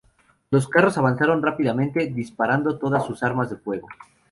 Los 0.49 0.67
carros 0.67 0.97
avanzaron 0.97 1.43
rápidamente, 1.43 2.07
disparando 2.07 2.79
todas 2.79 3.05
sus 3.05 3.21
armas 3.21 3.51
de 3.51 3.57
fuego. 3.57 3.87